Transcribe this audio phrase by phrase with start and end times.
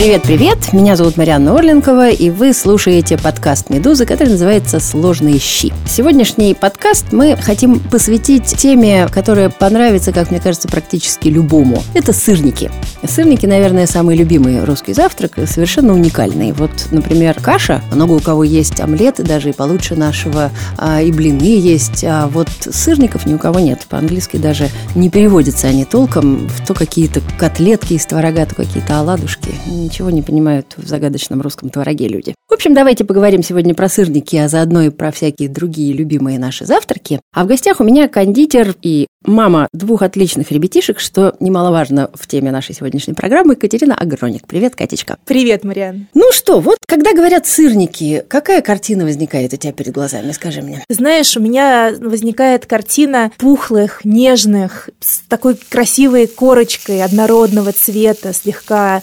[0.00, 5.74] Привет-привет, меня зовут Марьяна Орленкова, и вы слушаете подкаст «Медузы», который называется «Сложные щи».
[5.86, 11.82] Сегодняшний подкаст мы хотим посвятить теме, которая понравится, как мне кажется, практически любому.
[11.92, 12.70] Это сырники.
[13.06, 16.52] Сырники, наверное, самый любимый русский завтрак, совершенно уникальный.
[16.52, 21.58] Вот, например, каша, много у кого есть омлеты, даже и получше нашего, а, и блины
[21.58, 23.84] есть, а вот сырников ни у кого нет.
[23.86, 29.50] По-английски даже не переводятся они толком, в то какие-то котлетки из творога, то какие-то оладушки
[29.90, 32.34] ничего не понимают в загадочном русском твороге люди.
[32.48, 36.64] В общем, давайте поговорим сегодня про сырники, а заодно и про всякие другие любимые наши
[36.64, 37.20] завтраки.
[37.34, 42.50] А в гостях у меня кондитер и мама двух отличных ребятишек, что немаловажно в теме
[42.50, 44.46] нашей сегодняшней программы, Катерина Агроник.
[44.46, 45.18] Привет, Катечка.
[45.26, 46.06] Привет, Мариан.
[46.14, 50.84] Ну что, вот когда говорят сырники, какая картина возникает у тебя перед глазами, скажи мне?
[50.88, 59.02] Знаешь, у меня возникает картина пухлых, нежных, с такой красивой корочкой однородного цвета, слегка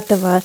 [0.00, 0.42] коричневатого,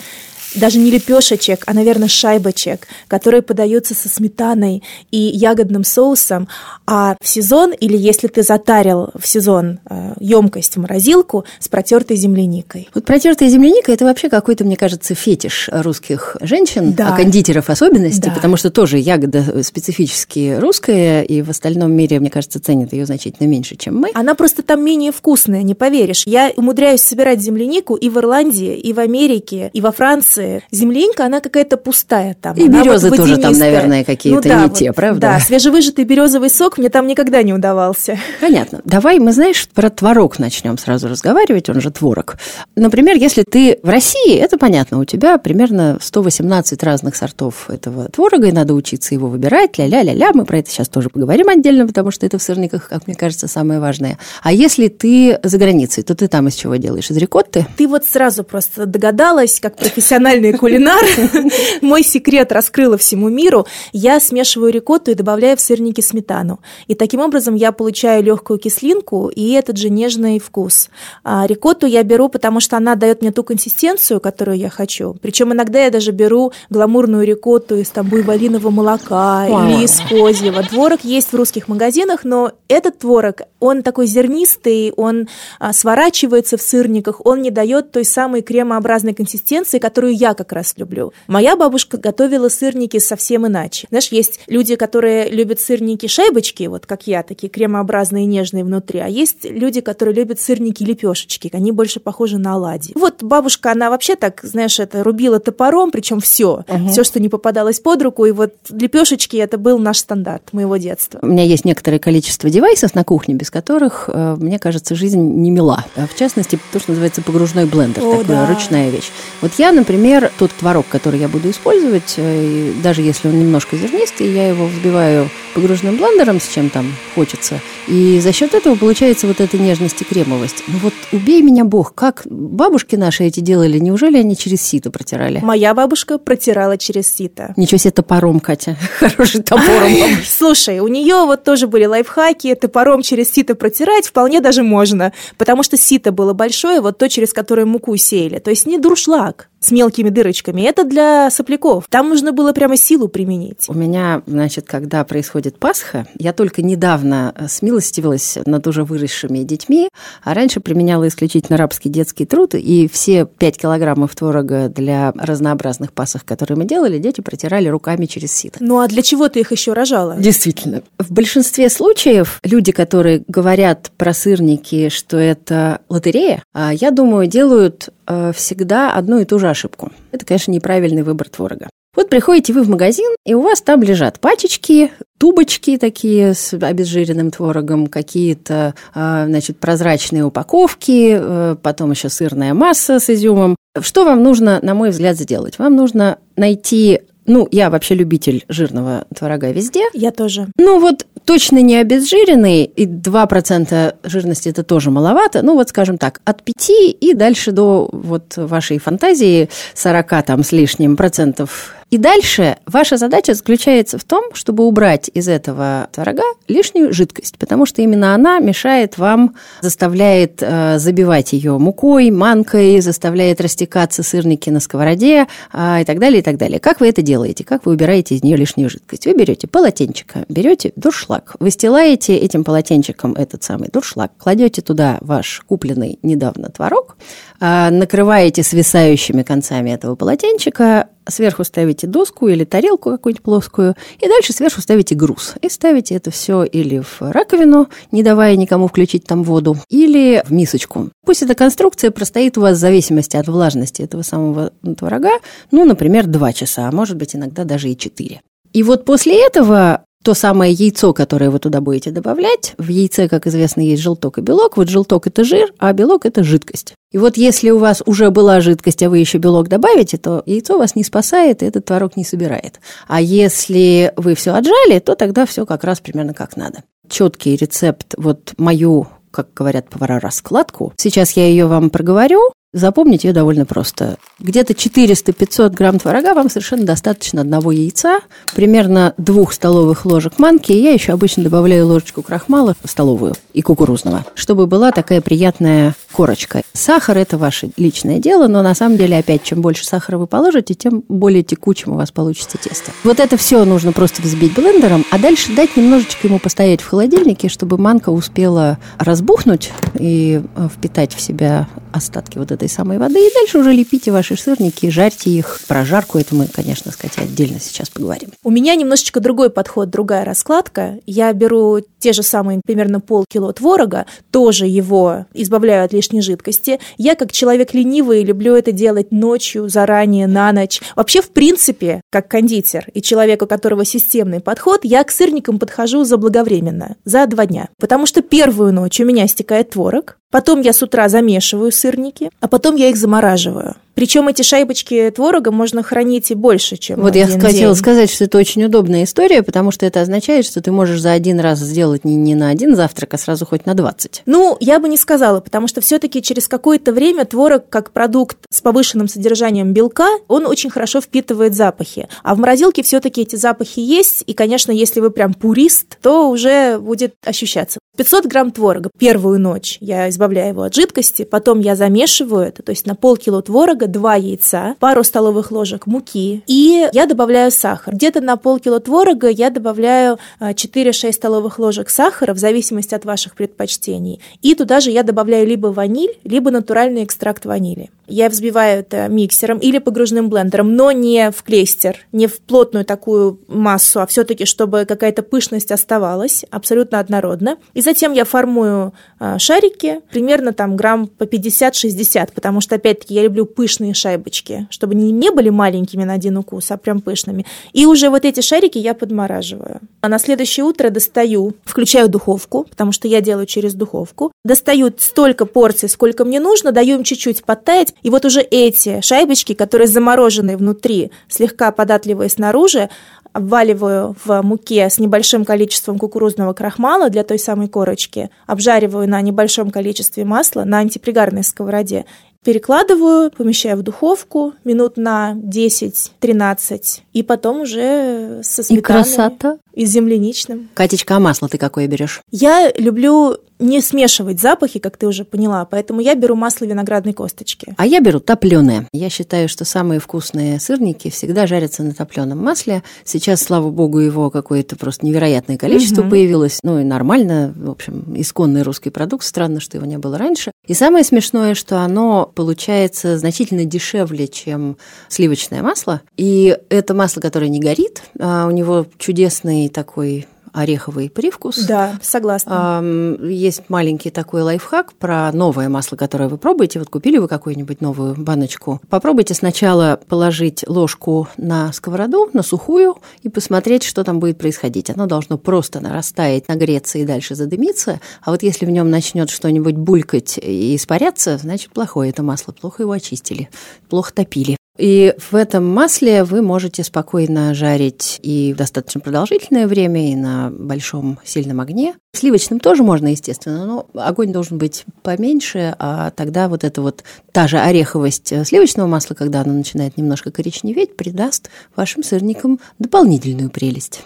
[0.56, 6.48] даже не лепешечек, а, наверное, шайбочек, которые подаются со сметаной и ягодным соусом.
[6.86, 12.18] А в сезон, или если ты затарил в сезон э, емкость в морозилку с протертой
[12.18, 12.90] земляникой.
[12.94, 17.14] Вот протертая земляника– это вообще какой-то, мне кажется, фетиш русских женщин, да.
[17.14, 18.32] а кондитеров особенности, да.
[18.32, 23.48] потому что тоже ягода специфически русская, и в остальном мире, мне кажется, ценят ее значительно
[23.48, 24.12] меньше, чем мы.
[24.14, 26.24] Она просто там менее вкусная, не поверишь.
[26.26, 31.26] Я умудряюсь собирать землянику и в Ирландии, и в Америке, и во Франции, Франции земляника,
[31.26, 32.56] она какая-то пустая там.
[32.56, 35.22] И березы вот тоже там, наверное, какие-то ну, да, не вот, те, правда?
[35.22, 38.18] Да, свежевыжатый березовый сок мне там никогда не удавался.
[38.40, 38.82] Понятно.
[38.84, 42.38] Давай мы, знаешь, про творог начнем сразу разговаривать, он же творог.
[42.76, 48.48] Например, если ты в России, это понятно, у тебя примерно 118 разных сортов этого творога,
[48.48, 52.26] и надо учиться его выбирать, ля-ля-ля-ля, мы про это сейчас тоже поговорим отдельно, потому что
[52.26, 54.18] это в сырниках, как мне кажется, самое важное.
[54.42, 57.10] А если ты за границей, то ты там из чего делаешь?
[57.10, 57.66] Из рикотты?
[57.78, 61.04] Ты вот сразу просто догадалась, как профессиональный профессиональный кулинар,
[61.82, 63.66] мой секрет раскрыла всему миру.
[63.92, 66.60] Я смешиваю рикотту и добавляю в сырники сметану.
[66.88, 70.90] И таким образом я получаю легкую кислинку и этот же нежный вкус.
[71.24, 75.16] А рикотту я беру, потому что она дает мне ту консистенцию, которую я хочу.
[75.22, 80.64] Причем иногда я даже беру гламурную рикотту из там буйволиного молока или из козьего.
[80.64, 85.28] Творог есть в русских магазинах, но этот творог, он такой зернистый, он
[85.60, 90.76] а, сворачивается в сырниках, он не дает той самой кремообразной консистенции, которую я как раз
[90.78, 91.12] люблю.
[91.28, 93.88] Моя бабушка готовила сырники совсем иначе.
[93.90, 99.08] Знаешь, есть люди, которые любят сырники шайбочки, вот как я, такие кремообразные, нежные внутри, а
[99.08, 102.94] есть люди, которые любят сырники лепешечки, они больше похожи на оладьи.
[102.96, 106.90] Вот бабушка, она вообще так, знаешь, это рубила топором, причем все, угу.
[106.90, 111.20] все, что не попадалось под руку, и вот лепешечки это был наш стандарт моего детства.
[111.24, 115.50] У меня есть некоторое количество девайсов на кухне, без которых, э, мне кажется, жизнь не
[115.50, 115.84] мила.
[115.96, 118.54] А в частности, то, что называется погружной блендер, О, такая да.
[118.54, 119.10] ручная вещь.
[119.42, 123.78] Вот я, например, Например, тот творог, который я буду использовать, э, даже если он немножко
[123.78, 127.62] зернистый, я его взбиваю погруженным блендером, с чем там хочется.
[127.88, 130.66] И за счет этого получается вот эта нежность и кремовость.
[130.68, 133.80] Ну вот убей меня бог, как бабушки наши эти делали?
[133.80, 135.40] Неужели они через сито протирали?
[135.42, 137.54] Моя бабушка протирала через сито.
[137.56, 138.76] Ничего себе топором, Катя.
[139.00, 139.94] Хороший топором.
[140.26, 142.54] Слушай, у нее вот тоже были лайфхаки.
[142.56, 145.14] Топором через сито протирать вполне даже можно.
[145.38, 148.40] Потому что сито было большое, вот то, через которое муку сеяли.
[148.40, 150.62] То есть не дуршлаг с мелкими дырочками.
[150.62, 151.86] Это для сопляков.
[151.90, 153.66] Там нужно было прямо силу применить.
[153.68, 159.90] У меня, значит, когда происходит Пасха, я только недавно э, смилостивилась над уже выросшими детьми,
[160.24, 166.26] а раньше применяла исключительно рабский детский труд, и все 5 килограммов творога для разнообразных пасах,
[166.26, 168.58] которые мы делали, дети протирали руками через сито.
[168.62, 170.16] Ну а для чего ты их еще рожала?
[170.18, 170.82] Действительно.
[170.98, 177.90] В большинстве случаев люди, которые говорят про сырники, что это лотерея, а я думаю, делают
[178.34, 179.92] всегда одну и ту же ошибку.
[180.12, 181.70] Это, конечно, неправильный выбор творога.
[181.94, 187.32] Вот приходите вы в магазин, и у вас там лежат пачечки, тубочки такие с обезжиренным
[187.32, 193.58] творогом, какие-то, э, значит, прозрачные упаковки, э, потом еще сырная масса с изюмом.
[193.82, 195.60] Что вам нужно, на мой взгляд, сделать?
[195.60, 199.84] Вам нужно найти ну, я вообще любитель жирного творога везде.
[199.94, 200.48] Я тоже.
[200.58, 205.42] Ну, вот точно не обезжиренный, и 2% жирности это тоже маловато.
[205.42, 206.70] Ну, вот скажем так, от 5
[207.00, 213.34] и дальше до вот вашей фантазии 40 там с лишним процентов И дальше ваша задача
[213.34, 218.98] заключается в том, чтобы убрать из этого творога лишнюю жидкость, потому что именно она мешает
[218.98, 226.00] вам, заставляет э, забивать ее мукой, манкой, заставляет растекаться сырники на сковороде э, и так
[226.00, 226.62] далее, и так далее.
[226.62, 227.44] Как вы это делаете?
[227.44, 229.06] Как вы убираете из нее лишнюю жидкость?
[229.06, 236.00] Вы берете полотенчика, берете дуршлаг, выстилаете этим полотенчиком этот самый дуршлаг, кладете туда ваш купленный
[236.04, 236.96] недавно творог,
[237.42, 244.34] э, накрываете свисающими концами этого полотенчика, сверху ставите доску или тарелку какую-нибудь плоскую, и дальше
[244.34, 245.36] сверху ставите груз.
[245.42, 250.32] И ставите это все или в раковину, не давая никому включить там воду, или в
[250.32, 250.90] мисочку.
[251.06, 255.12] Пусть эта конструкция простоит у вас в зависимости от влажности этого самого творога,
[255.52, 258.22] ну, например, 2 часа, а может быть иногда даже и 4.
[258.54, 262.56] И вот после этого то самое яйцо, которое вы туда будете добавлять.
[262.58, 264.58] В яйце, как известно, есть желток и белок.
[264.58, 266.74] Вот желток– это жир, а белок– это жидкость.
[266.92, 270.58] И вот если у вас уже была жидкость, а вы еще белок добавите, то яйцо
[270.58, 272.60] вас не спасает, и этот творог не собирает.
[272.88, 276.64] А если вы все отжали, то тогда все как раз примерно как надо.
[276.90, 280.74] Четкий рецепт, вот мою как говорят повара, раскладку.
[280.78, 283.98] Сейчас я ее вам проговорю, Запомнить ее довольно просто.
[284.20, 288.02] Где-то 400-500 грамм творога вам совершенно достаточно одного яйца,
[288.36, 290.52] примерно двух столовых ложек манки.
[290.52, 296.42] Я еще обычно добавляю ложечку крахмала столовую и кукурузного, чтобы была такая приятная корочка.
[296.52, 300.54] Сахар– это ваше личное дело, но на самом деле, опять, чем больше сахара вы положите,
[300.54, 302.72] тем более текучим у вас получится тесто.
[302.84, 307.30] Вот это все нужно просто взбить блендером, а дальше дать немножечко ему постоять в холодильнике,
[307.30, 313.14] чтобы манка успела разбухнуть и э, впитать в себя остатки вот этой самой воды, и
[313.14, 315.42] дальше уже лепите ваши сырники, жарьте их.
[315.48, 318.12] Про жарку это мы, конечно, сказать, отдельно сейчас поговорим.
[318.24, 320.80] У меня немножечко другой подход, другая раскладка.
[320.86, 326.60] Я беру те же самые примерно полкило творога, тоже его избавляю от лишней жидкости.
[326.78, 330.62] Я, как человек ленивый, люблю это делать ночью, заранее, на ночь.
[330.76, 335.84] Вообще, в принципе, как кондитер и человек, у которого системный подход, я к сырникам подхожу
[335.84, 337.50] заблаговременно, за два дня.
[337.60, 342.28] Потому что первую ночь у меня стекает творог, Потом я с утра замешиваю сырники, а
[342.28, 343.56] потом я их замораживаю.
[343.82, 347.56] Причем эти шайбочки творога можно хранить и больше, чем Вот я хотела день.
[347.56, 351.20] сказать, что это очень удобная история, потому что это означает, что ты можешь за один
[351.20, 354.04] раз сделать не, не на один завтрак, а сразу хоть на 20.
[354.06, 358.40] Ну, я бы не сказала, потому что все-таки через какое-то время творог, как продукт с
[358.42, 361.90] повышенным содержанием белка, он очень хорошо впитывает запахи.
[362.04, 366.60] А в морозилке все-таки эти запахи есть, и, конечно, если вы прям пурист, то уже
[366.60, 367.58] будет ощущаться.
[367.78, 372.52] 500 грамм творога первую ночь я избавляю его от жидкости, потом я замешиваю это, то
[372.52, 377.74] есть на полкило творога 2 яйца, пару столовых ложек муки, и я добавляю сахар.
[377.76, 383.16] Где-то на полкило творога я добавляю 4-6 а, столовых ложек сахара, в зависимости от ваших
[383.16, 384.00] предпочтений.
[384.22, 387.70] И туда же я добавляю либо ваниль, либо натуральный экстракт ванили.
[387.92, 393.20] Я взбиваю это миксером или погружным блендером, но не в клейстер, не в плотную такую
[393.28, 397.38] массу, а все-таки, чтобы какая-то пышность оставалась, абсолютно однородно.
[397.54, 403.04] И затем я формую а, шарики, примерно там грамм по 50-60, потому что, опять-таки, я
[403.04, 407.26] люблю пышные шайбочки, чтобы они не были маленькими на один укус, а прям пышными.
[407.52, 409.60] И уже вот эти шарики я подмораживаю.
[409.82, 415.26] А на следующее утро достаю, включаю духовку, потому что я делаю через духовку, достаю столько
[415.26, 420.38] порций, сколько мне нужно, даю им чуть-чуть подтаять, и вот уже эти шайбочки, которые замороженные
[420.38, 422.70] внутри, слегка податливые снаружи,
[423.14, 429.52] обваливаю в муке с небольшим количеством кукурузного крахмала для той самой корочки, обжариваю на небольшом
[429.52, 431.86] количестве масла на антипригарной сковороде
[432.24, 438.60] Перекладываю, помещаю в духовку минут на 10-13, и потом уже со сметаной.
[438.60, 439.38] И красота.
[439.54, 440.50] И с земляничным.
[440.54, 442.02] Катечка, а масло ты какое берешь?
[442.12, 447.56] Я люблю не смешивать запахи, как ты уже поняла, поэтому я беру масло виноградной косточки.
[447.58, 448.68] А я беру топленое.
[448.72, 452.64] Я считаю, что самые вкусные сырники всегда жарятся на топленом масле.
[452.86, 455.92] Сейчас, слава богу, его какое-то просто невероятное количество угу.
[455.92, 456.40] появилось.
[456.44, 459.04] Ну и нормально, в общем, исконный русский продукт.
[459.04, 460.32] Странно, что его не было раньше.
[460.48, 465.82] И самое смешное, что оно получается значительно дешевле, чем сливочное масло.
[465.98, 471.46] И это масло, которое не горит, а у него чудесный такой ореховый привкус.
[471.46, 472.64] Да, согласна.
[473.04, 476.60] Есть маленький такой лайфхак про новое масло, которое вы пробуете.
[476.60, 478.62] Вот купили вы какую-нибудь новую баночку.
[478.70, 484.70] Попробуйте сначала положить ложку на сковороду, на сухую, и посмотреть, что там будет происходить.
[484.70, 487.82] Оно должно просто нарастать, нагреться и дальше задымиться.
[488.02, 492.64] А вот если в нем начнет что-нибудь булькать и испаряться, значит, плохое это масло, плохо
[492.64, 493.30] его очистили,
[493.70, 494.38] плохо топили.
[494.62, 501.00] И в этом масле вы можете спокойно жарить и достаточно продолжительное время, и на большом
[501.04, 501.74] сильном огне.
[501.94, 507.28] Сливочным тоже можно, естественно, но огонь должен быть поменьше, а тогда вот эта вот та
[507.28, 513.82] же ореховость сливочного масла, когда оно начинает немножко коричневеть, придаст вашим сырникам дополнительную прелесть.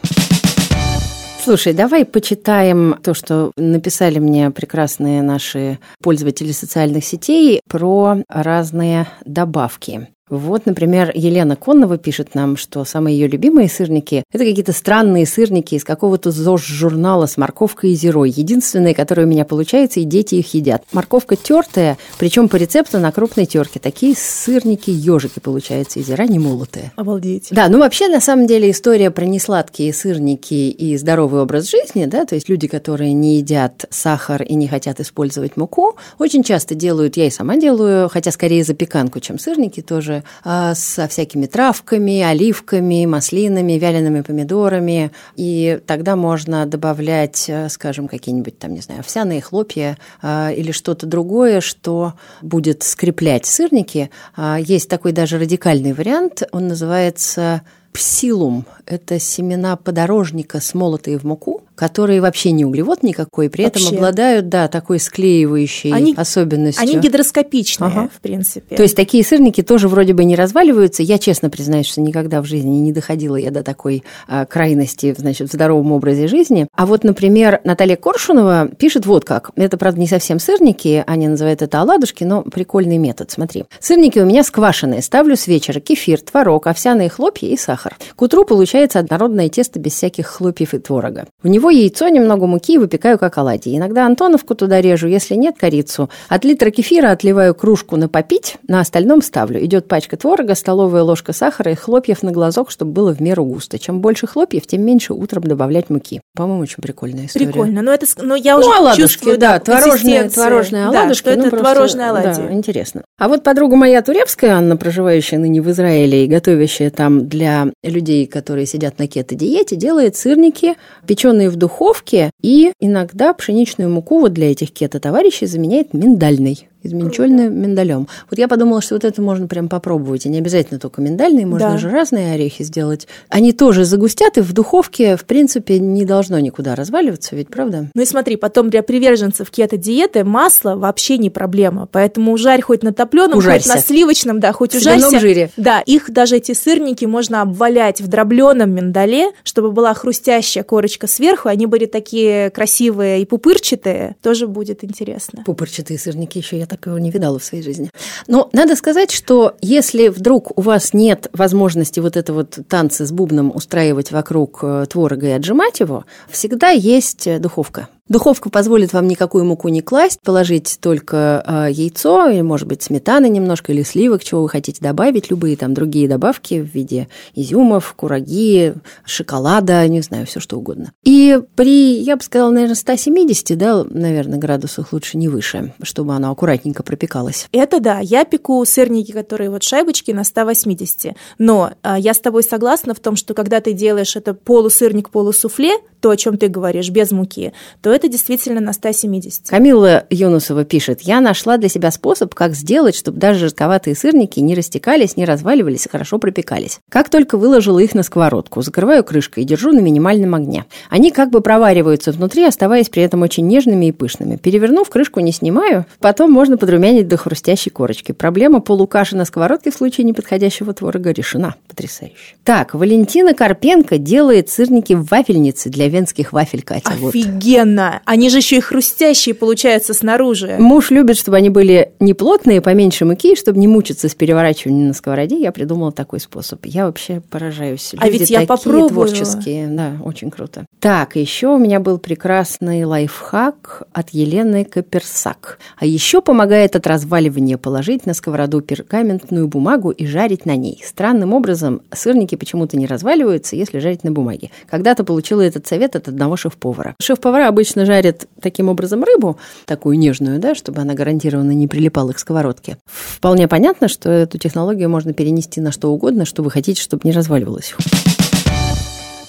[1.41, 10.09] Слушай, давай почитаем то, что написали мне прекрасные наши пользователи социальных сетей про разные добавки.
[10.27, 15.75] Вот, например, Елена Коннова пишет нам, что самые ее любимые сырники– это какие-то странные сырники
[15.75, 18.31] из какого-то ЗОЖ-журнала с морковкой и зерой.
[18.35, 20.83] Единственные, которые у меня получаются, и дети их едят.
[20.93, 23.79] Морковка тертая, причем по рецепту на крупной терке.
[23.79, 26.91] Такие сырники-ежики получаются, и зера не молотые.
[26.95, 27.49] Обалдеть.
[27.51, 32.25] Да, ну вообще, на самом деле, история про несладкие сырники и здоровый образ жизни, да,
[32.25, 37.15] то есть люди, которые не едят сахар и не хотят использовать муку, очень часто делают,
[37.15, 42.21] я и сама делаю, хотя скорее запеканку, чем сырники тоже, тоже а, со всякими травками,
[42.21, 45.11] оливками, маслинами, вялеными помидорами.
[45.35, 51.05] И тогда можно добавлять, э, скажем, какие-нибудь там, не знаю, овсяные хлопья а, или что-то
[51.05, 54.09] другое, что будет скреплять сырники.
[54.35, 61.61] А, есть такой даже радикальный вариант, он называется псилум– это семена подорожника, смолотые в муку,
[61.75, 63.83] которые вообще не углевод никакой, при вообще.
[63.83, 66.81] этом обладают, да, такой склеивающей они, особенностью.
[66.81, 68.09] Они гидроскопичные, ага.
[68.13, 68.75] в принципе.
[68.75, 71.03] То есть такие сырники тоже вроде бы не разваливаются.
[71.03, 75.49] Я честно признаюсь, что никогда в жизни не доходила я до такой а, крайности, значит,
[75.49, 76.67] в здоровом образе жизни.
[76.73, 79.51] А вот, например, Наталья Коршунова пишет вот как.
[79.55, 83.31] Это, правда, не совсем сырники, они называют это оладушки, но прикольный метод.
[83.31, 83.65] Смотри.
[83.79, 85.01] Сырники у меня сквашенные.
[85.01, 87.97] Ставлю с вечера кефир, творог, овсяные хлопья и сахар.
[88.15, 91.27] К утру получается однородное тесто без всяких хлопьев и творога.
[91.43, 93.75] В него яйцо, немного муки и выпекаю как оладьи.
[93.75, 96.09] Иногда Антоновку туда режу, если нет, корицу.
[96.29, 99.63] От литра кефира отливаю кружку на попить, на остальном ставлю.
[99.63, 103.79] Идет пачка творога, столовая ложка сахара и хлопьев на глазок, чтобы было в меру густо.
[103.79, 106.21] Чем больше хлопьев, тем меньше утром добавлять муки.
[106.35, 107.47] По-моему, очень прикольная история.
[107.47, 111.25] Прикольно, но это, но я уже ну, оладушки, чувствую, да, творожные, творожные оладушки.
[111.25, 112.47] Да, ну, это просто, творожные оладьи.
[112.47, 113.03] Да, интересно.
[113.17, 118.25] А вот подруга моя турецкая, Анна, проживающая ныне в Израиле и готовящая там для людей,
[118.25, 120.75] которые сидят на кето-диете, делает сырники,
[121.07, 128.07] печеные в духовке, и иногда пшеничную муку вот для этих кето-товарищей заменяет миндальной изменчольным миндалем.
[128.29, 130.25] Вот я подумала, что вот это можно прям попробовать.
[130.25, 131.77] И не обязательно только миндальные, можно да.
[131.77, 133.07] же разные орехи сделать.
[133.29, 137.89] Они тоже загустят, и в духовке, в принципе, не должно никуда разваливаться, ведь правда?
[137.93, 141.87] Ну и смотри, потом для приверженцев кето-диеты масло вообще не проблема.
[141.91, 145.19] Поэтому жарь хоть на топленом, хоть на сливочном, да, хоть в ужарься.
[145.19, 145.49] жире.
[145.57, 151.49] Да, их даже эти сырники можно обвалять в дробленом миндале, чтобы была хрустящая корочка сверху,
[151.49, 155.43] они были такие красивые и пупырчатые, тоже будет интересно.
[155.45, 157.89] Пупырчатые сырники еще я так такого не видала в своей жизни.
[158.27, 163.11] Но надо сказать, что если вдруг у вас нет возможности вот это вот танцы с
[163.11, 167.87] бубном устраивать вокруг э, творога и отжимать его, всегда есть э, духовка.
[168.07, 173.27] Духовка позволит вам никакую муку не класть, положить только э, яйцо, или, может быть, сметаны
[173.29, 178.75] немножко, или сливок, чего вы хотите добавить, любые там другие добавки в виде изюмов, кураги,
[179.05, 180.91] шоколада, не знаю, все что угодно.
[181.03, 186.29] И при, я бы сказала, наверное, 170, да, наверное, градусах лучше не выше, чтобы оно
[186.29, 187.47] аккуратненько пропекалось.
[187.51, 192.43] Это да, я пеку сырники, которые вот шайбочки на 180, но э, я с тобой
[192.43, 195.71] согласна в том, что когда ты делаешь это полусырник, полусуфле,
[196.01, 199.49] то, о чем ты говоришь, без муки, то это действительно на 170.
[199.49, 204.53] Камилла Юнусова пишет, я нашла для себя способ, как сделать, чтобы даже жестковатые сырники не
[204.53, 206.79] растекались, не разваливались, хорошо пропекались.
[206.89, 210.65] Как только выложила их на сковородку, закрываю крышкой и держу на минимальном огне.
[210.89, 214.35] Они как бы провариваются внутри, оставаясь при этом очень нежными и пышными.
[214.35, 218.11] Перевернув, крышку не снимаю, потом можно подрумянить до хрустящей корочки.
[218.11, 221.55] Проблема полукаши на сковородке в случае неподходящего творога решена.
[221.67, 222.35] Потрясающе.
[222.43, 226.91] Так, Валентина Карпенко делает сырники в вафельнице для венских вафель, Катя.
[226.91, 227.84] Офигенно!
[227.93, 228.01] Вот.
[228.05, 230.55] Они же еще и хрустящие получаются снаружи.
[230.59, 234.93] Муж любит, чтобы они были не плотные, поменьше муки, чтобы не мучиться с переворачиванием на
[234.93, 235.39] сковороде.
[235.39, 236.65] Я придумала такой способ.
[236.65, 237.93] Я вообще поражаюсь.
[237.97, 238.89] А Люди ведь я попробую.
[238.89, 239.67] творческие.
[239.67, 240.65] Да, очень круто.
[240.79, 245.59] Так, еще у меня был прекрасный лайфхак от Елены Каперсак.
[245.77, 250.81] А еще помогает от разваливания положить на сковороду пергаментную бумагу и жарить на ней.
[250.85, 254.51] Странным образом сырники почему-то не разваливаются, если жарить на бумаге.
[254.69, 256.95] Когда-то получила этот совет от одного шеф-повара.
[257.01, 262.19] Шеф-повара обычно жарят таким образом рыбу, такую нежную, да, чтобы она гарантированно не прилипала к
[262.19, 262.77] сковородке.
[262.85, 267.11] Вполне понятно, что эту технологию можно перенести на что угодно, что вы хотите, чтобы не
[267.11, 267.75] разваливалось.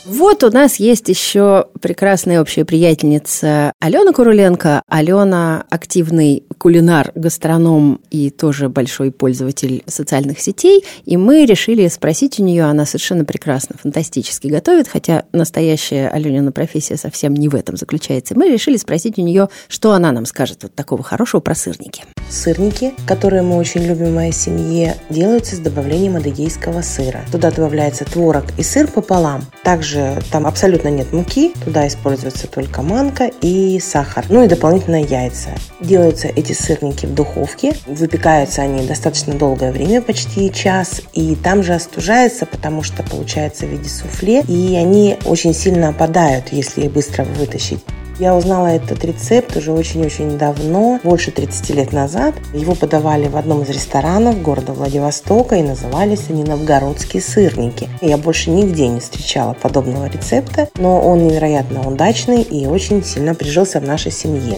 [0.09, 4.83] Вот у нас есть еще прекрасная общая приятельница Алена Куруленко.
[4.89, 10.85] Алена активный кулинар, гастроном и тоже большой пользователь социальных сетей.
[11.07, 16.97] И мы решили спросить у нее, она совершенно прекрасно, фантастически готовит, хотя настоящая Аленина профессия
[16.97, 18.39] совсем не в этом заключается.
[18.39, 22.05] Мы решили спросить у нее, что она нам скажет вот такого хорошего про сырники.
[22.31, 27.25] Сырники, которые мы очень любим в моей семье, делаются с добавлением адыгейского сыра.
[27.33, 29.43] Туда добавляется творог и сыр пополам.
[29.65, 35.03] Также также там абсолютно нет муки, туда используется только манка и сахар, ну и дополнительно
[35.03, 35.51] яйца.
[35.81, 41.75] Делаются эти сырники в духовке, выпекаются они достаточно долгое время, почти час, и там же
[41.75, 47.25] остужается, потому что получается в виде суфле, и они очень сильно опадают, если их быстро
[47.25, 47.85] вытащить.
[48.19, 52.35] Я узнала этот рецепт уже очень-очень давно, больше 30 лет назад.
[52.55, 57.91] Его подавали в одном из ресторанов города Владивостока и назывались они новгородские сырники.
[58.01, 63.81] Я больше нигде не встречала подобного рецепта, но он невероятно удачный и очень сильно прижился
[63.81, 64.57] в нашей семье.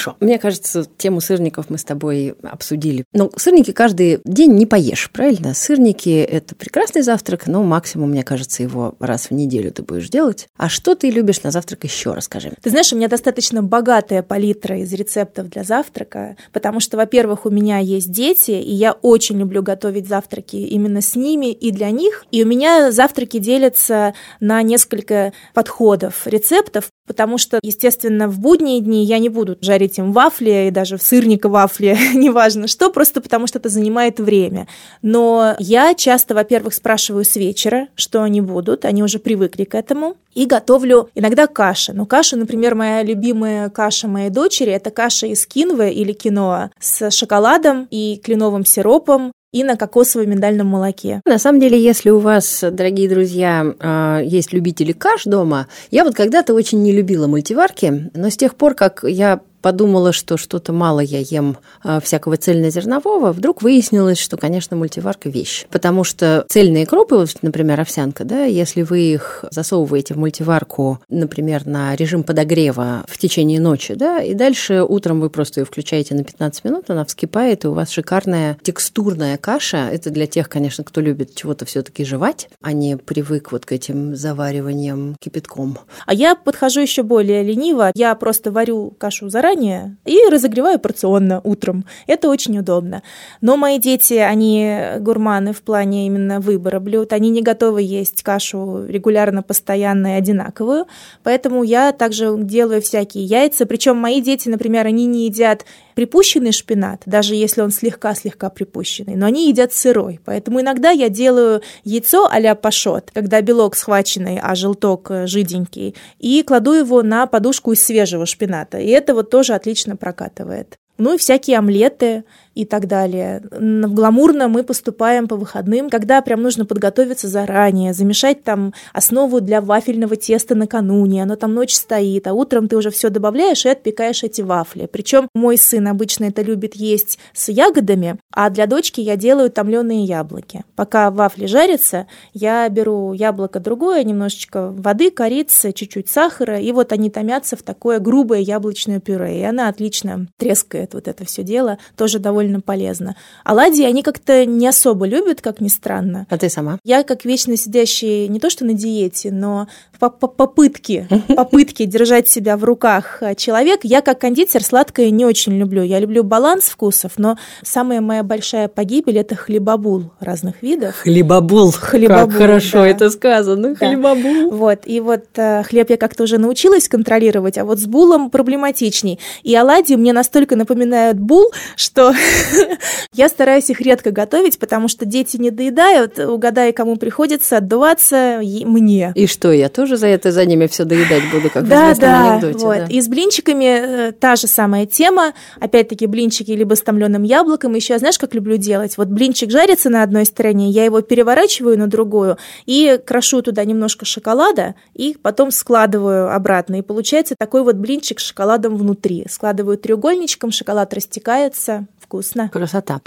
[0.00, 0.16] Хорошо.
[0.20, 3.04] Мне кажется, тему сырников мы с тобой обсудили.
[3.12, 5.52] Но сырники каждый день не поешь, правильно?
[5.52, 10.48] Сырники– это прекрасный завтрак, но максимум, мне кажется, его раз в неделю ты будешь делать.
[10.56, 12.52] А что ты любишь на завтрак еще, расскажи.
[12.62, 17.50] Ты знаешь, у меня достаточно богатая палитра из рецептов для завтрака, потому что, во-первых, у
[17.50, 22.24] меня есть дети, и я очень люблю готовить завтраки именно с ними и для них.
[22.30, 29.04] И у меня завтраки делятся на несколько подходов, рецептов, потому что, естественно, в будние дни
[29.04, 33.48] я не буду жарить им вафли и даже в сырника вафли, неважно что, просто потому
[33.48, 34.68] что это занимает время.
[35.02, 40.14] Но я часто, во-первых, спрашиваю с вечера, что они будут, они уже привыкли к этому,
[40.36, 41.92] и готовлю иногда каши.
[41.92, 47.10] Ну, каша, например, моя любимая каша моей дочери, это каша из кинвы или киноа с
[47.10, 51.20] шоколадом и кленовым сиропом, и на кокосово-миндальном молоке.
[51.24, 56.14] На самом деле, если у вас, дорогие друзья, а, есть любители каш дома, я вот
[56.14, 61.00] когда-то очень не любила мультиварки, но с тех пор, как я подумала, что что-то мало
[61.00, 65.66] я ем а, всякого цельнозернового, вдруг выяснилось, что, конечно, мультиварка вещь.
[65.70, 71.66] Потому что цельные крупы, вот, например, овсянка, да, если вы их засовываете в мультиварку, например,
[71.66, 76.24] на режим подогрева в течение ночи, да, и дальше утром вы просто ее включаете на
[76.24, 79.88] 15 минут, она вскипает, и у вас шикарная текстурная каша.
[79.92, 84.16] Это для тех, конечно, кто любит чего-то все-таки жевать, а не привык вот к этим
[84.16, 85.78] завариваниям кипятком.
[86.06, 87.90] А я подхожу еще более лениво.
[87.94, 91.84] Я просто варю кашу заранее, заранее и разогреваю порционно утром.
[92.06, 93.02] Это очень удобно.
[93.40, 97.12] Но мои дети, они гурманы в плане именно выбора блюд.
[97.12, 100.86] Они не готовы есть кашу регулярно, постоянно и одинаковую.
[101.22, 103.66] Поэтому я также делаю всякие яйца.
[103.66, 105.64] Причем мои дети, например, они не едят
[106.00, 110.18] припущенный шпинат, даже если он слегка-слегка припущенный, но они едят сырой.
[110.24, 116.42] Поэтому иногда я делаю яйцо а-ля пашот, когда белок схваченный, а желток э, жиденький, и
[116.42, 118.78] кладу его на подушку из свежего шпината.
[118.78, 120.78] И это вот тоже отлично прокатывает.
[120.98, 122.24] Ну и всякие омлеты
[122.60, 123.42] и так далее.
[123.50, 129.60] В гламурно мы поступаем по выходным, когда прям нужно подготовиться заранее, замешать там основу для
[129.60, 134.22] вафельного теста накануне, оно там ночь стоит, а утром ты уже все добавляешь и отпекаешь
[134.22, 134.88] эти вафли.
[134.90, 140.04] Причем мой сын обычно это любит есть с ягодами, а для дочки я делаю томленые
[140.04, 140.64] яблоки.
[140.76, 147.10] Пока вафли жарятся, я беру яблоко другое, немножечко воды, корицы, чуть-чуть сахара, и вот они
[147.10, 152.18] томятся в такое грубое яблочное пюре, и она отлично трескает вот это все дело, тоже
[152.18, 153.16] довольно довольно полезно.
[153.44, 156.26] Оладьи они как-то не особо любят, как ни странно.
[156.28, 156.78] А ты сама?
[156.84, 162.56] Я, как вечно сидящий не то что на диете, но по попытки, попытки держать себя
[162.56, 165.82] в руках человек, я как кондитер сладкое не очень люблю.
[165.82, 170.96] Я люблю баланс вкусов, но самая моя большая погибель– это хлебобул разных видов.
[170.96, 171.70] Хлебобул.
[171.70, 172.26] Хлебобул.
[172.26, 172.88] Как хорошо да.
[172.88, 173.74] это сказано.
[173.74, 173.88] Да.
[173.88, 174.50] Хлебобул.
[174.50, 174.80] Вот.
[174.86, 179.18] И вот э, хлеб я как-то уже научилась контролировать, а вот с булом проблематичней.
[179.42, 182.14] И оладьи мне настолько напоминают бул, что
[183.14, 189.12] Я стараюсь их редко готовить, потому что дети не доедают, угадай, кому приходится отдуваться мне.
[189.14, 192.32] И что, я тоже за это за ними все доедать буду, как да, в да,
[192.34, 192.64] анекдоте?
[192.64, 192.78] Вот.
[192.78, 195.34] Да, И с блинчиками э, та же самая тема.
[195.58, 197.74] Опять-таки блинчики либо с томленым яблоком.
[197.74, 198.96] Еще знаешь, как люблю делать?
[198.96, 204.04] Вот блинчик жарится на одной стороне, я его переворачиваю на другую и крошу туда немножко
[204.04, 206.76] шоколада и потом складываю обратно.
[206.76, 209.26] И получается такой вот блинчик с шоколадом внутри.
[209.28, 212.19] Складываю треугольничком, шоколад растекается, вкусно.
[212.48, 213.00] Красота.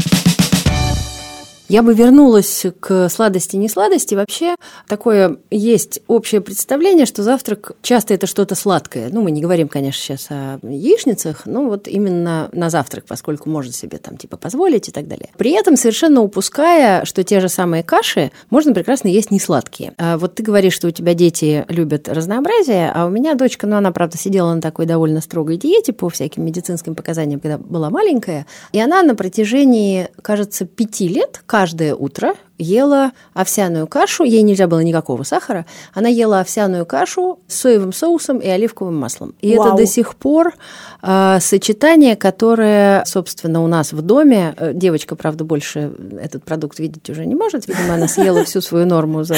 [1.70, 4.16] Я бы вернулась к сладости не сладости.
[4.16, 4.56] Вообще
[4.88, 9.10] такое есть общее представление, что завтрак часто это что-то сладкое.
[9.12, 13.72] Ну, мы не говорим, конечно, сейчас о яичницах, но вот именно на завтрак, поскольку можно
[13.72, 15.30] себе там типа позволить и так далее.
[15.38, 19.94] При этом совершенно упуская, что те же самые каши можно прекрасно есть не сладкие.
[19.98, 23.78] А вот ты говоришь, что у тебя дети любят разнообразие, а у меня дочка, ну,
[23.78, 28.46] она, правда, сидела на такой довольно строгой диете по всяким медицинским показаниям, когда была маленькая,
[28.74, 34.80] и она на протяжении, кажется, пяти лет каждое утро ела овсяную кашу, ей нельзя было
[34.80, 39.36] никакого сахара, она ела овсяную кашу с соевым соусом и оливковым маслом.
[39.42, 39.68] И Вау.
[39.68, 40.54] это до сих пор
[41.02, 47.10] э, сочетание, которое, собственно, у нас в доме, э, девочка, правда, больше этот продукт видеть
[47.10, 49.36] уже не может, видимо, она съела всю свою норму за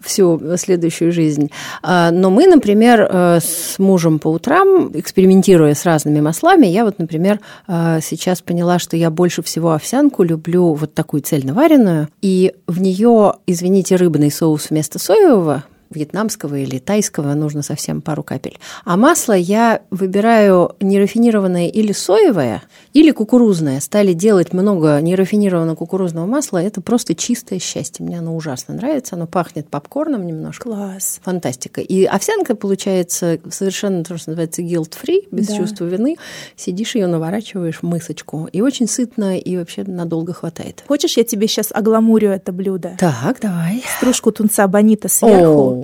[0.00, 1.50] всю следующую жизнь.
[1.82, 6.98] Э, но мы, например, э, с мужем по утрам, экспериментируя с разными маслами, я вот,
[6.98, 12.80] например, э, сейчас поняла, что я больше всего овсянку люблю вот такую цельноваренную, и в
[12.80, 18.58] нее, извините, рыбный соус вместо соевого, вьетнамского или тайского нужно совсем пару капель.
[18.84, 23.80] А масло я выбираю нерафинированное или соевое, или кукурузное.
[23.80, 26.62] Стали делать много нерафинированного кукурузного масла.
[26.62, 28.04] Это просто чистое счастье.
[28.04, 29.16] Мне оно ужасно нравится.
[29.16, 30.64] Оно пахнет попкорном немножко.
[30.64, 31.20] Класс.
[31.22, 31.80] Фантастика.
[31.80, 35.56] И овсянка получается совершенно то, что называется guilt-free, без да.
[35.56, 36.16] чувства вины.
[36.56, 38.48] Сидишь ее наворачиваешь в мысочку.
[38.52, 40.84] И очень сытно, и вообще надолго хватает.
[40.86, 42.96] Хочешь, я тебе сейчас огламурю это блюдо?
[42.98, 43.82] Так, давай.
[43.98, 45.77] Стружку тунца бонита сверху.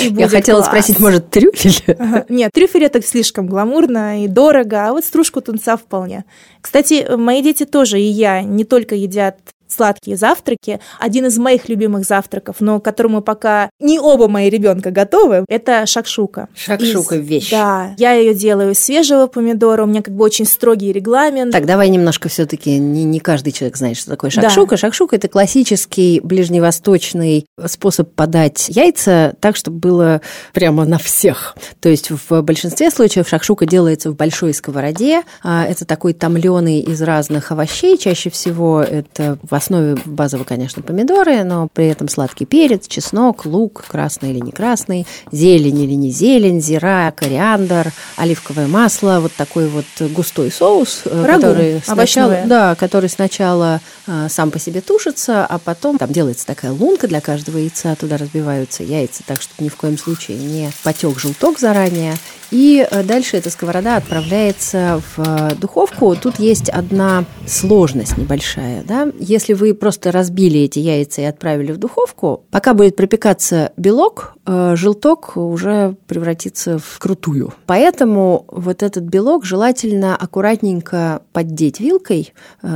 [0.00, 0.66] Я хотела класс.
[0.68, 1.96] спросить, может, трюфель?
[1.98, 2.24] Ага.
[2.28, 6.24] Нет, трюфель это слишком гламурно и дорого, а вот стружку тунца вполне.
[6.60, 9.36] Кстати, мои дети тоже и я не только едят
[9.72, 10.80] сладкие завтраки.
[11.00, 15.86] Один из моих любимых завтраков, но к которому пока не оба мои ребенка готовы, это
[15.86, 16.48] шакшука.
[16.54, 17.26] Шакшука из...
[17.26, 17.50] вещь.
[17.50, 21.52] Да, я ее делаю из свежего помидора, у меня как бы очень строгий регламент.
[21.52, 24.72] Так, давай немножко все-таки не, не каждый человек знает, что такое шакшука.
[24.72, 24.76] Да.
[24.76, 30.20] Шакшука это классический ближневосточный способ подать яйца так, чтобы было
[30.52, 31.56] прямо на всех.
[31.80, 35.22] То есть в большинстве случаев шакшука делается в большой сковороде.
[35.42, 37.96] А, это такой томленый из разных овощей.
[37.98, 43.84] Чаще всего это в основе базово, конечно, помидоры, но при этом сладкий перец, чеснок, лук,
[43.88, 49.84] красный или не красный, зелень или не зелень, зира, кориандр, оливковое масло, вот такой вот
[50.10, 55.58] густой соус, э, Рагу, который сначала, да, который сначала э, сам по себе тушится, а
[55.58, 59.76] потом там делается такая лунка для каждого яйца, туда разбиваются яйца, так что ни в
[59.76, 62.14] коем случае не потек желток заранее.
[62.52, 66.14] И э, дальше эта сковорода отправляется в э, духовку.
[66.14, 68.82] Тут есть одна сложность небольшая.
[68.82, 69.08] Да?
[69.18, 75.36] Если вы просто разбили эти яйца и отправили в духовку, пока будет пропекаться белок, желток
[75.36, 77.54] уже превратится в крутую.
[77.66, 82.34] Поэтому вот этот белок желательно аккуратненько поддеть вилкой,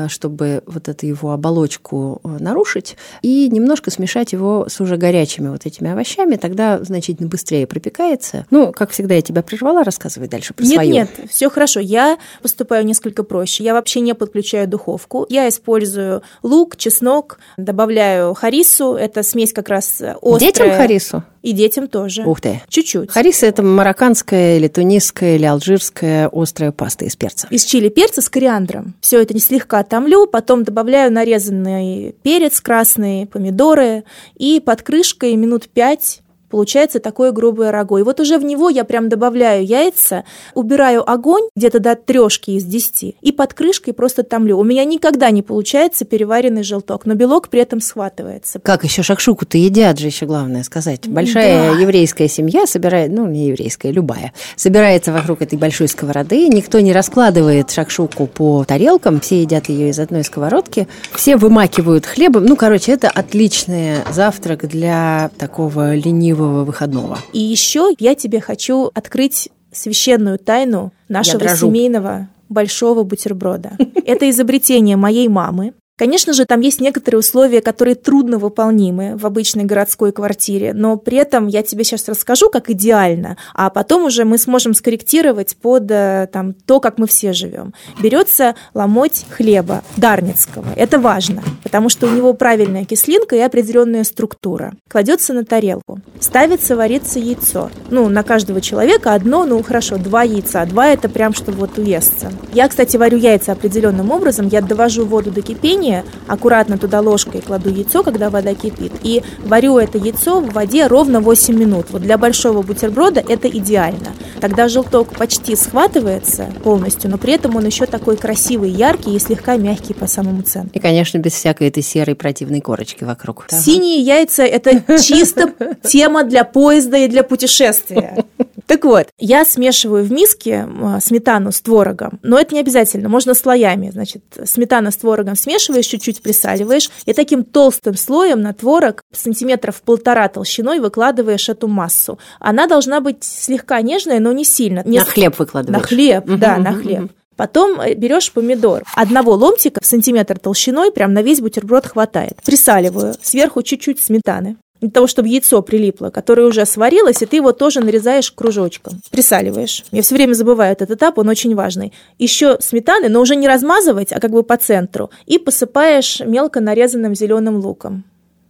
[0.08, 5.90] чтобы вот эту его оболочку нарушить, и немножко смешать его с уже горячими вот этими
[5.90, 8.46] овощами, тогда значительно быстрее пропекается.
[8.50, 10.92] Ну, как всегда, я тебя прервала прервала, рассказывай дальше про нет, свою.
[10.92, 11.80] Нет, нет, все хорошо.
[11.80, 13.64] Я поступаю несколько проще.
[13.64, 15.26] Я вообще не подключаю духовку.
[15.28, 18.94] Я использую лук, чеснок, добавляю харису.
[18.94, 20.38] Это смесь как раз острая.
[20.38, 21.24] Детям харису?
[21.46, 22.24] И детям тоже.
[22.24, 22.60] Ух ты.
[22.68, 23.12] Чуть-чуть.
[23.12, 27.46] Хариса– это марокканская или тунисская или алжирская острая паста из перца.
[27.52, 28.96] Из чили перца с кориандром.
[29.00, 34.02] Все это не слегка томлю, потом добавляю нарезанный перец красный, помидоры
[34.34, 37.98] и под крышкой минут пять Получается такое грубое рагу.
[37.98, 42.64] И вот уже в него я прям добавляю яйца, убираю огонь где-то до трешки из
[42.64, 44.56] десяти и под крышкой просто томлю.
[44.58, 48.60] У меня никогда не получается переваренный желток, но белок при этом схватывается.
[48.60, 51.08] Как еще шакшуку-то едят же еще главное сказать.
[51.08, 51.80] Большая да.
[51.80, 56.48] еврейская семья собирает, ну не еврейская, любая, собирается вокруг этой большой сковороды.
[56.48, 62.44] Никто не раскладывает шакшуку по тарелкам, все едят ее из одной сковородки, все вымакивают хлебом.
[62.44, 67.18] Ну, короче, это отличный завтрак для такого ленивого ленивого выходного.
[67.32, 73.72] И еще я тебе хочу открыть священную тайну нашего семейного большого бутерброда.
[74.06, 75.74] Это изобретение моей мамы.
[75.98, 81.16] Конечно же, там есть некоторые условия, которые трудно выполнимы в обычной городской квартире, но при
[81.16, 86.28] этом я тебе сейчас расскажу, как идеально, а потом уже мы сможем скорректировать под э,
[86.30, 87.72] там, то, как мы все живем.
[87.98, 91.42] Берется ломоть хлеба дарницкого, это важно.
[91.66, 94.74] Потому что у него правильная кислинка и определенная структура.
[94.88, 95.98] Кладется на тарелку.
[96.20, 97.70] Ставится вариться яйцо.
[97.90, 100.64] Ну, на каждого человека одно, ну хорошо, два яйца.
[100.64, 102.30] Два это прям, чтобы вот уестся.
[102.54, 104.46] Я, кстати, варю яйца определенным образом.
[104.46, 109.78] Я довожу воду до кипения, аккуратно туда ложкой кладу яйцо, когда вода кипит, и варю
[109.78, 111.86] это яйцо в воде ровно 8 минут.
[111.90, 114.12] Вот для большого бутерброда это идеально.
[114.40, 119.56] Тогда желток почти схватывается полностью, но при этом он еще такой красивый, яркий и слегка
[119.56, 120.70] мягкий по самому центру.
[120.72, 123.46] И, конечно, без всякой этой серой противной корочки вокруг.
[123.48, 128.24] Синие яйца– это чисто тема для поезда и для путешествия.
[128.66, 130.66] Так вот, я смешиваю в миске
[131.00, 133.90] сметану с творогом, но это не обязательно, можно слоями.
[133.90, 140.28] Значит, сметана с творогом смешиваешь, чуть-чуть присаливаешь, и таким толстым слоем на творог сантиметров полтора
[140.28, 142.18] толщиной выкладываешь эту массу.
[142.40, 144.82] Она должна быть слегка нежная, но не сильно.
[144.84, 145.82] На хлеб выкладываешь?
[145.82, 147.12] На хлеб, да, на хлеб.
[147.36, 148.82] Потом э, берешь помидор.
[148.94, 152.40] Одного ломтика сантиметр толщиной прям на весь бутерброд хватает.
[152.44, 153.14] Присаливаю.
[153.20, 157.80] Сверху чуть-чуть сметаны для того, чтобы яйцо прилипло, которое уже сварилось, и ты его тоже
[157.80, 159.84] нарезаешь кружочком, присаливаешь.
[159.90, 161.92] Я все время забываю этот этап, он очень важный.
[162.18, 167.14] Еще сметаны, но уже не размазывать, а как бы по центру, и посыпаешь мелко нарезанным
[167.14, 168.04] зеленым луком.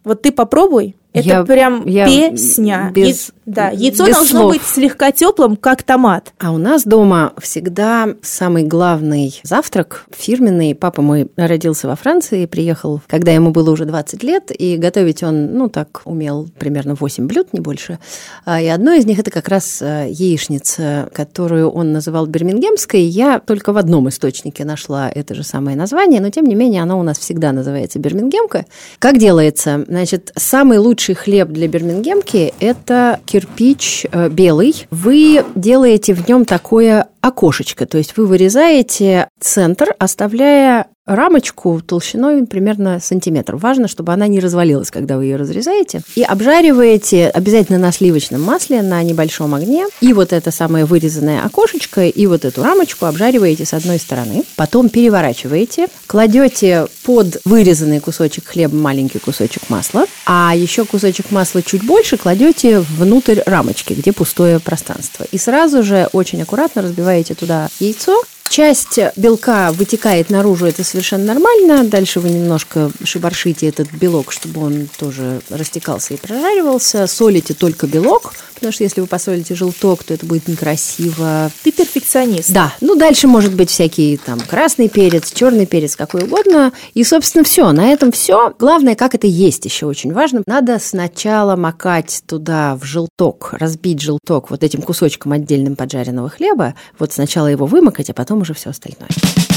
[0.05, 2.91] Вот ты попробуй, это я, прям я песня.
[2.95, 4.53] Без, Я, да, яйцо без должно слов.
[4.53, 6.33] быть слегка теплым, как томат.
[6.39, 10.75] А у нас дома всегда самый главный завтрак фирменный.
[10.75, 15.55] Папа мой родился во Франции, приехал, когда ему было уже 20 лет, и готовить он,
[15.55, 17.99] ну, так, умел примерно 8 блюд, не больше.
[18.45, 23.03] А, и одно из них это как раз э, яичница, которую он называл бирмингемской.
[23.03, 26.99] Я только в одном источнике нашла это же самое название, но тем не менее оно
[26.99, 28.67] у нас всегда называется бирмингемка.
[28.99, 29.85] Как делается?
[29.89, 34.87] Значит, самый лучший лучший хлеб для бирмингемки– это кирпич э, белый.
[34.91, 42.99] Вы делаете в нем такое окошечко, то есть вы вырезаете центр, оставляя рамочку толщиной примерно
[43.01, 43.57] сантиметр.
[43.57, 46.03] Важно, чтобы она не развалилась, когда вы ее разрезаете.
[46.17, 49.87] И обжариваете обязательно на сливочном масле на небольшом огне.
[50.01, 54.43] И вот это самое вырезанное окошечко, и вот эту рамочку обжариваете с одной стороны.
[54.57, 61.85] Потом переворачиваете, кладете под вырезанный кусочек хлеба маленький кусочек масла, а еще кусочек масла чуть
[61.85, 65.25] больше кладете внутрь рамочки, где пустое пространство.
[65.31, 71.85] И сразу же очень аккуратно разбиваете туда яйцо, Часть белка вытекает наружу, это совершенно нормально.
[71.85, 77.07] Дальше вы немножко шибаршите этот белок, чтобы он тоже растекался и прожаривался.
[77.07, 81.51] Солите только белок, потому что если вы посолите желток, то это будет некрасиво.
[81.63, 82.51] Ты перфекционист.
[82.51, 82.73] Да.
[82.81, 86.73] Ну, дальше может быть всякие там красный перец, черный перец, какой угодно.
[86.95, 87.71] И, собственно, все.
[87.73, 88.55] На этом все.
[88.59, 90.43] Главное, как это есть еще очень важно.
[90.47, 96.75] Надо сначала макать туда в желток, разбить желток вот этим кусочком отдельным поджаренного хлеба.
[96.99, 99.56] Вот сначала его вымокать, а потом потом уже все остальное.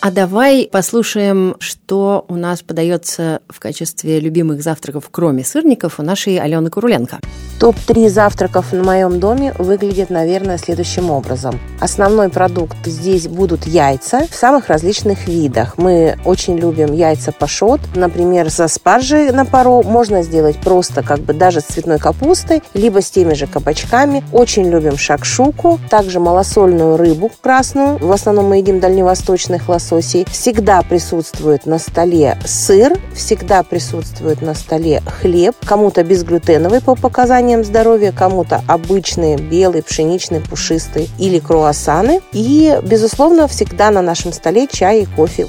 [0.00, 6.38] А давай послушаем, что у нас подается в качестве любимых завтраков, кроме сырников, у нашей
[6.38, 7.18] Алены Куруленко.
[7.58, 11.58] Топ-3 завтраков в моем доме выглядит, наверное, следующим образом.
[11.80, 15.78] Основной продукт здесь будут яйца в самых различных видах.
[15.78, 19.82] Мы очень любим яйца пашот, например, со спаржей на пару.
[19.82, 24.22] Можно сделать просто как бы даже с цветной капустой, либо с теми же кабачками.
[24.32, 27.96] Очень любим шакшуку, также малосольную рыбу красную.
[27.96, 30.26] В основном мы едим дальневосточных лососей.
[30.30, 38.12] Всегда присутствует на столе сыр, всегда присутствует на столе хлеб, кому-то безглютеновый по показаниям здоровья,
[38.12, 42.20] кому-то обычные белые, пшеничные, пушистые или круассаны.
[42.32, 45.46] И, безусловно, всегда на нашем столе чай и кофе.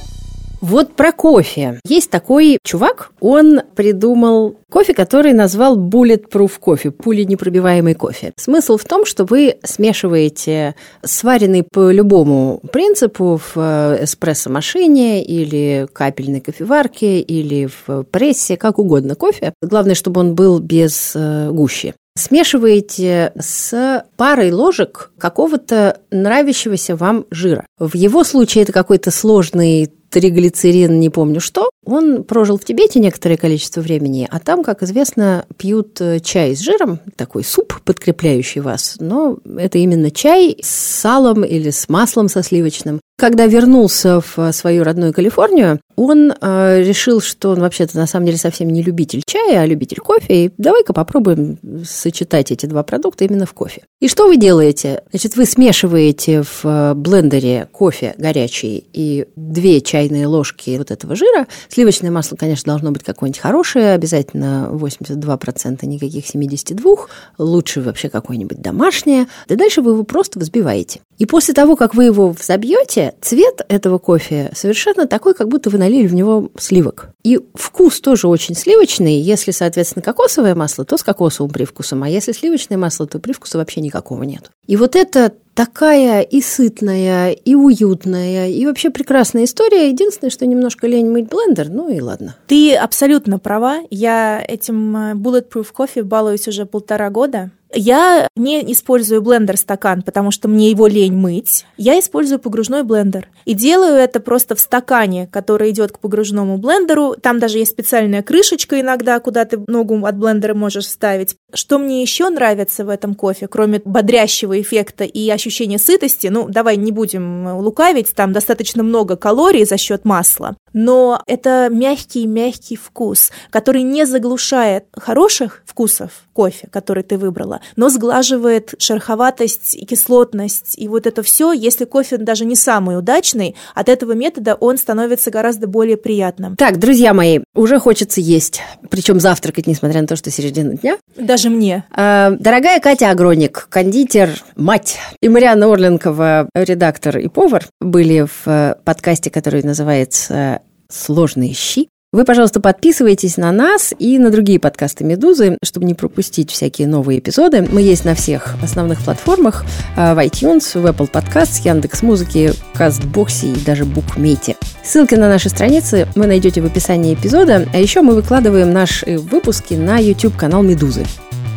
[0.62, 1.80] Вот про кофе.
[1.86, 8.34] Есть такой чувак, он придумал кофе, который назвал Bulletproof кофе, пуленепробиваемый кофе.
[8.38, 16.42] Смысл в том, что вы смешиваете сваренный по любому принципу в э, эспрессо-машине или капельной
[16.42, 19.54] кофеварке или в прессе, как угодно кофе.
[19.62, 27.66] Главное, чтобы он был без э, гущи смешиваете с парой ложек какого-то нравящегося вам жира.
[27.78, 31.70] В его случае это какой-то сложный триглицерин, не помню что.
[31.86, 36.60] Он прожил в Тибете некоторое количество времени, а там, как известно, пьют э, чай с
[36.60, 42.44] жиром, такой суп, подкрепляющий вас, но это именно чай с салом или с маслом со
[42.44, 43.00] сливочным.
[43.20, 48.38] Когда вернулся в свою родную Калифорнию, он э, решил, что он вообще-то на самом деле
[48.38, 50.46] совсем не любитель чая, а любитель кофе.
[50.46, 53.82] И давай-ка попробуем сочетать эти два продукта именно в кофе.
[54.00, 55.02] И что вы делаете?
[55.10, 61.16] Значит, вы смешиваете в э, блендере кофе горячий и две чайные чайные ложки вот этого
[61.16, 61.48] жира.
[61.70, 67.08] Сливочное масло, конечно, должно быть какое-нибудь хорошее, обязательно 82%, никаких 72,
[67.40, 69.26] лучше вообще какое-нибудь домашнее.
[69.48, 71.00] И дальше вы его просто взбиваете.
[71.18, 75.80] И после того, как вы его взобьете, цвет этого кофе совершенно такой, как будто вы
[75.80, 77.10] налили в него сливок.
[77.24, 79.20] И вкус тоже очень сливочный.
[79.20, 82.04] Если, соответственно, кокосовое масло, то с кокосовым привкусом.
[82.04, 84.52] А если сливочное масло, то привкуса вообще никакого нет.
[84.68, 89.90] И вот это такая и сытная, и уютная, и вообще прекрасная история.
[89.90, 92.36] Единственное, что немножко лень мыть блендер, ну и ладно.
[92.46, 93.80] Ты абсолютно права.
[93.90, 97.50] Я этим э, Bulletproof кофе балуюсь уже полтора года.
[97.74, 101.66] Я не использую блендер-стакан, потому что мне его лень мыть.
[101.76, 103.30] Я использую погружной блендер.
[103.46, 107.16] И делаю это просто в стакане, который идет к погружному блендеру.
[107.22, 111.36] Там даже есть специальная крышечка иногда, куда ты ногу от блендера можешь вставить.
[111.54, 116.76] Что мне еще нравится в этом кофе, кроме бодрящего эффекта и ощущения сытости, ну, давай
[116.76, 123.84] не будем лукавить, там достаточно много калорий за счет масла, но это мягкий-мягкий вкус, который
[123.84, 130.78] не заглушает хороших вкусов кофе, который ты выбрала, но сглаживает шероховатость и кислотность.
[130.78, 135.32] И вот это все, если кофе даже не самый удачный, от этого метода он становится
[135.32, 136.56] гораздо более приятным.
[136.56, 140.98] Так, друзья мои, уже хочется есть, причем завтракать, несмотря на то, что середина дня.
[141.38, 141.84] Даже мне.
[141.92, 148.74] А, дорогая Катя Агроник, кондитер, мать, и Марианна Орленкова, редактор и повар, были в э,
[148.84, 151.90] подкасте, который называется «Сложные щи».
[152.12, 157.20] Вы, пожалуйста, подписывайтесь на нас и на другие подкасты «Медузы», чтобы не пропустить всякие новые
[157.20, 157.68] эпизоды.
[157.72, 159.64] Мы есть на всех основных платформах,
[159.96, 164.56] э, в iTunes, в Apple Podcasts, Яндекс.Музыке, Кастбоксе и даже Букмете.
[164.84, 169.76] Ссылки на наши страницы вы найдете в описании эпизода, а еще мы выкладываем наши выпуски
[169.76, 171.06] на YouTube-канал «Медузы».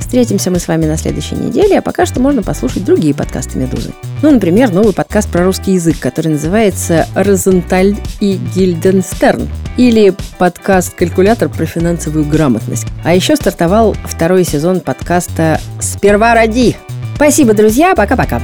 [0.00, 3.92] Встретимся мы с вами на следующей неделе, а пока что можно послушать другие подкасты «Медузы».
[4.22, 11.48] Ну, например, новый подкаст про русский язык, который называется «Розенталь и Гильденстерн» или подкаст «Калькулятор
[11.48, 12.86] про финансовую грамотность».
[13.04, 16.76] А еще стартовал второй сезон подкаста «Сперва ради».
[17.14, 18.40] Спасибо, друзья, пока-пока.